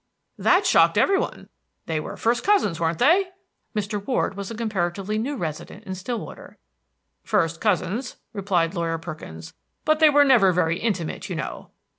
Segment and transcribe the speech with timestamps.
[0.39, 1.47] "That shocked every one.
[1.85, 3.25] They were first cousin's weren't they?"
[3.75, 4.03] Mr.
[4.03, 6.57] Ward was a comparatively new resident in Stillwater.
[7.21, 9.53] "First cousins," replied Lawyer Perkins;
[9.85, 11.69] "but they were never very intimate, you know."